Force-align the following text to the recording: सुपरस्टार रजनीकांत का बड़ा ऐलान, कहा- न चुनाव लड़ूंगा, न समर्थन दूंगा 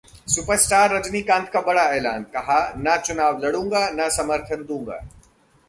सुपरस्टार 0.27 0.95
रजनीकांत 0.95 1.49
का 1.49 1.61
बड़ा 1.61 1.83
ऐलान, 1.83 2.23
कहा- 2.23 2.73
न 2.77 2.97
चुनाव 3.05 3.45
लड़ूंगा, 3.45 3.89
न 3.89 4.09
समर्थन 4.09 4.65
दूंगा 4.65 5.07